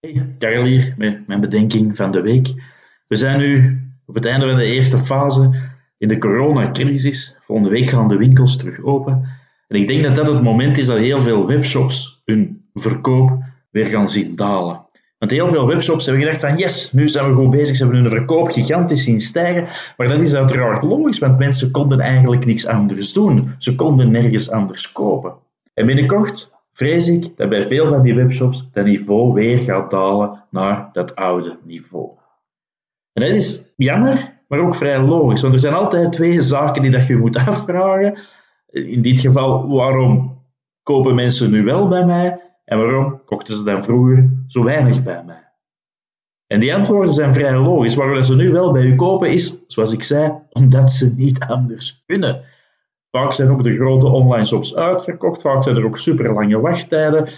Hey, 0.00 0.34
Karel 0.38 0.64
hier 0.64 0.94
met 0.98 1.26
mijn 1.26 1.40
bedenking 1.40 1.96
van 1.96 2.10
de 2.10 2.20
week. 2.20 2.54
We 3.06 3.16
zijn 3.16 3.38
nu 3.38 3.80
op 4.06 4.14
het 4.14 4.26
einde 4.26 4.46
van 4.46 4.56
de 4.56 4.64
eerste 4.64 4.98
fase 4.98 5.50
in 5.98 6.08
de 6.08 6.18
coronacrisis. 6.18 7.36
Volgende 7.40 7.70
week 7.70 7.90
gaan 7.90 8.08
de 8.08 8.16
winkels 8.16 8.56
terug 8.56 8.82
open. 8.82 9.28
En 9.68 9.76
ik 9.80 9.86
denk 9.86 10.02
dat 10.02 10.14
dat 10.14 10.26
het 10.26 10.42
moment 10.42 10.78
is 10.78 10.86
dat 10.86 10.98
heel 10.98 11.22
veel 11.22 11.46
webshops 11.46 12.22
hun 12.24 12.64
verkoop 12.74 13.38
weer 13.70 13.86
gaan 13.86 14.08
zien 14.08 14.36
dalen. 14.36 14.84
Want 15.18 15.30
heel 15.30 15.48
veel 15.48 15.66
webshops 15.66 16.04
hebben 16.06 16.22
gedacht 16.22 16.40
van 16.40 16.56
yes, 16.56 16.92
nu 16.92 17.08
zijn 17.08 17.28
we 17.28 17.34
goed 17.34 17.50
bezig, 17.50 17.76
ze 17.76 17.82
hebben 17.82 18.02
hun 18.02 18.10
verkoop 18.10 18.48
gigantisch 18.48 19.04
zien 19.04 19.20
stijgen. 19.20 19.66
Maar 19.96 20.08
dat 20.08 20.20
is 20.20 20.34
uiteraard 20.34 20.82
logisch, 20.82 21.18
want 21.18 21.38
mensen 21.38 21.70
konden 21.70 22.00
eigenlijk 22.00 22.44
niks 22.44 22.66
anders 22.66 23.12
doen. 23.12 23.54
Ze 23.58 23.74
konden 23.74 24.10
nergens 24.10 24.50
anders 24.50 24.92
kopen. 24.92 25.34
En 25.74 25.86
binnenkort 25.86 26.59
vrees 26.72 27.08
ik 27.08 27.36
dat 27.36 27.48
bij 27.48 27.62
veel 27.62 27.88
van 27.88 28.02
die 28.02 28.14
webshops 28.14 28.68
dat 28.72 28.84
niveau 28.84 29.32
weer 29.32 29.58
gaat 29.58 29.90
dalen 29.90 30.44
naar 30.50 30.90
dat 30.92 31.16
oude 31.16 31.58
niveau. 31.64 32.10
En 33.12 33.22
dat 33.22 33.34
is 33.34 33.72
jammer, 33.76 34.40
maar 34.48 34.58
ook 34.58 34.74
vrij 34.74 35.02
logisch, 35.02 35.40
want 35.40 35.54
er 35.54 35.60
zijn 35.60 35.74
altijd 35.74 36.12
twee 36.12 36.42
zaken 36.42 36.82
die 36.82 36.90
dat 36.90 37.06
je 37.06 37.16
moet 37.16 37.36
afvragen. 37.46 38.18
In 38.70 39.02
dit 39.02 39.20
geval, 39.20 39.68
waarom 39.68 40.42
kopen 40.82 41.14
mensen 41.14 41.50
nu 41.50 41.64
wel 41.64 41.88
bij 41.88 42.04
mij 42.04 42.40
en 42.64 42.78
waarom 42.78 43.24
kochten 43.24 43.56
ze 43.56 43.62
dan 43.62 43.82
vroeger 43.82 44.44
zo 44.46 44.64
weinig 44.64 45.02
bij 45.02 45.24
mij? 45.24 45.48
En 46.46 46.60
die 46.60 46.74
antwoorden 46.74 47.14
zijn 47.14 47.34
vrij 47.34 47.56
logisch. 47.56 47.94
Waarom 47.94 48.22
ze 48.22 48.36
nu 48.36 48.50
wel 48.50 48.72
bij 48.72 48.82
u 48.82 48.94
kopen 48.94 49.32
is, 49.32 49.64
zoals 49.66 49.92
ik 49.92 50.02
zei, 50.02 50.32
omdat 50.50 50.92
ze 50.92 51.14
niet 51.16 51.38
anders 51.38 52.02
kunnen. 52.06 52.44
Vaak 53.10 53.32
zijn 53.32 53.50
ook 53.50 53.62
de 53.62 53.72
grote 53.72 54.06
online 54.06 54.44
shops 54.44 54.76
uitverkocht, 54.76 55.42
vaak 55.42 55.62
zijn 55.62 55.76
er 55.76 55.84
ook 55.84 55.96
super 55.96 56.32
lange 56.32 56.60
wachttijden. 56.60 57.28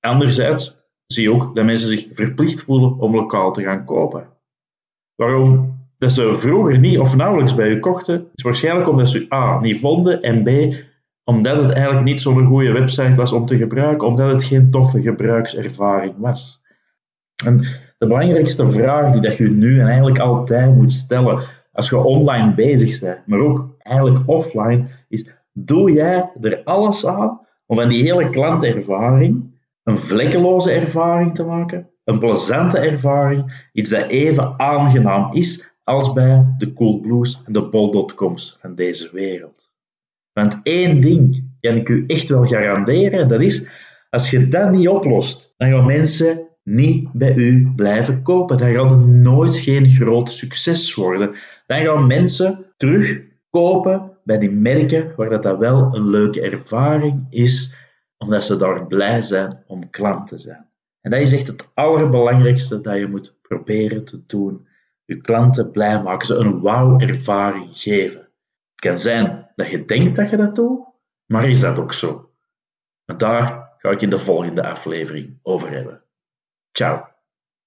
Anderzijds 0.00 0.80
zie 1.06 1.22
je 1.22 1.32
ook 1.32 1.54
dat 1.54 1.64
mensen 1.64 1.88
zich 1.88 2.06
verplicht 2.12 2.62
voelen 2.62 2.98
om 2.98 3.14
lokaal 3.14 3.52
te 3.52 3.62
gaan 3.62 3.84
kopen. 3.84 4.28
Waarom 5.14 5.80
dat 5.98 6.12
ze 6.12 6.34
vroeger 6.34 6.78
niet 6.78 6.98
of 6.98 7.16
nauwelijks 7.16 7.54
bij 7.54 7.68
u 7.68 7.78
kochten, 7.78 8.26
is 8.34 8.42
waarschijnlijk 8.42 8.88
omdat 8.88 9.08
ze 9.08 9.26
A 9.32 9.60
niet 9.60 9.80
vonden 9.80 10.22
en 10.22 10.42
B 10.42 10.74
omdat 11.24 11.56
het 11.56 11.72
eigenlijk 11.72 12.04
niet 12.04 12.22
zo'n 12.22 12.46
goede 12.46 12.72
website 12.72 13.14
was 13.14 13.32
om 13.32 13.46
te 13.46 13.56
gebruiken, 13.56 14.06
omdat 14.06 14.32
het 14.32 14.44
geen 14.44 14.70
toffe 14.70 15.02
gebruikservaring 15.02 16.14
was. 16.18 16.62
En 17.44 17.58
de 17.98 18.06
belangrijkste 18.06 18.70
vraag 18.70 19.12
die 19.12 19.20
dat 19.20 19.36
je 19.36 19.50
nu 19.50 19.80
en 19.80 19.86
eigenlijk 19.86 20.18
altijd 20.18 20.74
moet 20.74 20.92
stellen 20.92 21.38
als 21.72 21.88
je 21.88 21.96
online 21.96 22.54
bezig 22.54 23.00
bent, 23.00 23.26
maar 23.26 23.38
ook 23.38 23.74
eigenlijk 23.78 24.28
offline, 24.28 24.86
is 25.08 25.30
doe 25.52 25.92
jij 25.92 26.30
er 26.40 26.60
alles 26.64 27.06
aan 27.06 27.40
om 27.66 27.76
van 27.76 27.88
die 27.88 28.02
hele 28.02 28.28
klantervaring 28.28 29.60
een 29.82 29.98
vlekkeloze 29.98 30.70
ervaring 30.70 31.34
te 31.34 31.44
maken, 31.44 31.90
een 32.04 32.18
plezante 32.18 32.78
ervaring, 32.78 33.68
iets 33.72 33.90
dat 33.90 34.08
even 34.08 34.54
aangenaam 34.56 35.32
is 35.32 35.74
als 35.84 36.12
bij 36.12 36.54
de 36.58 36.72
Coolblues 36.72 37.42
en 37.46 37.52
de 37.52 37.68
Bol.coms 37.68 38.56
van 38.60 38.74
deze 38.74 39.08
wereld. 39.12 39.70
Want 40.32 40.60
één 40.62 41.00
ding 41.00 41.50
kan 41.60 41.74
ik 41.74 41.88
u 41.88 42.04
echt 42.06 42.28
wel 42.28 42.46
garanderen, 42.46 43.28
dat 43.28 43.40
is, 43.40 43.68
als 44.10 44.30
je 44.30 44.48
dat 44.48 44.70
niet 44.70 44.88
oplost, 44.88 45.54
dan 45.56 45.70
gaan 45.70 45.86
mensen 45.86 46.48
niet 46.62 47.12
bij 47.12 47.34
u 47.34 47.72
blijven 47.76 48.22
kopen. 48.22 48.58
Dan 48.58 48.74
gaat 48.74 49.06
nooit 49.06 49.56
geen 49.56 49.90
groot 49.90 50.30
succes 50.30 50.94
worden. 50.94 51.34
Dan 51.66 51.84
gaan 51.84 52.06
mensen 52.06 52.66
terug 52.76 53.24
kopen 53.50 54.18
bij 54.24 54.38
die 54.38 54.50
merken 54.50 55.12
waar 55.16 55.28
dat, 55.28 55.42
dat 55.42 55.58
wel 55.58 55.94
een 55.94 56.10
leuke 56.10 56.40
ervaring 56.40 57.26
is, 57.30 57.76
omdat 58.18 58.44
ze 58.44 58.56
daar 58.56 58.86
blij 58.86 59.20
zijn 59.20 59.62
om 59.66 59.90
klant 59.90 60.26
te 60.26 60.38
zijn. 60.38 60.70
En 61.00 61.10
dat 61.10 61.20
is 61.20 61.32
echt 61.32 61.46
het 61.46 61.68
allerbelangrijkste 61.74 62.80
dat 62.80 62.96
je 62.96 63.06
moet 63.06 63.38
proberen 63.42 64.04
te 64.04 64.26
doen. 64.26 64.66
Je 65.04 65.16
klanten 65.16 65.70
blij 65.70 66.02
maken, 66.02 66.26
ze 66.26 66.34
een 66.34 66.60
wauw-ervaring 66.60 67.68
geven. 67.72 68.20
Het 68.20 68.80
kan 68.80 68.98
zijn 68.98 69.50
dat 69.54 69.70
je 69.70 69.84
denkt 69.84 70.16
dat 70.16 70.30
je 70.30 70.36
dat 70.36 70.54
doet, 70.54 70.80
maar 71.26 71.48
is 71.48 71.60
dat 71.60 71.78
ook 71.78 71.92
zo? 71.92 72.30
En 73.04 73.16
daar 73.16 73.74
ga 73.78 73.90
ik 73.90 74.02
in 74.02 74.10
de 74.10 74.18
volgende 74.18 74.66
aflevering 74.66 75.38
over 75.42 75.70
hebben. 75.70 76.02
Ciao. 76.74 77.11